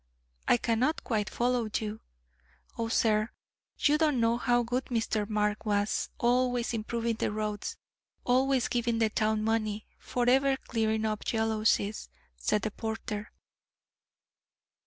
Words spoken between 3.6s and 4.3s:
you don't